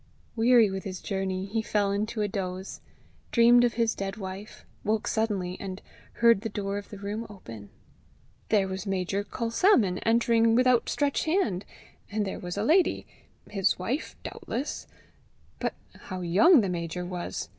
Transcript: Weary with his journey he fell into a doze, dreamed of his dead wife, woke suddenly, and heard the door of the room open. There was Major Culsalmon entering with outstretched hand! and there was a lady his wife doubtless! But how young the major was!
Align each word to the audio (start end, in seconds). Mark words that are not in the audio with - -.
Weary 0.35 0.71
with 0.71 0.83
his 0.83 0.99
journey 0.99 1.45
he 1.45 1.61
fell 1.61 1.91
into 1.91 2.23
a 2.23 2.27
doze, 2.27 2.81
dreamed 3.31 3.63
of 3.63 3.75
his 3.75 3.93
dead 3.93 4.17
wife, 4.17 4.65
woke 4.83 5.07
suddenly, 5.07 5.57
and 5.59 5.79
heard 6.13 6.41
the 6.41 6.49
door 6.49 6.79
of 6.79 6.89
the 6.89 6.97
room 6.97 7.27
open. 7.29 7.69
There 8.49 8.67
was 8.67 8.87
Major 8.87 9.23
Culsalmon 9.23 9.99
entering 9.99 10.55
with 10.55 10.65
outstretched 10.65 11.25
hand! 11.25 11.65
and 12.09 12.25
there 12.25 12.39
was 12.39 12.57
a 12.57 12.63
lady 12.63 13.05
his 13.47 13.77
wife 13.77 14.15
doubtless! 14.23 14.87
But 15.59 15.75
how 15.93 16.21
young 16.21 16.61
the 16.61 16.67
major 16.69 17.05
was! 17.05 17.49